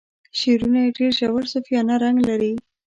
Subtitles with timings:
[0.39, 2.53] شعرونه یې ډیر ژور صوفیانه رنګ لري.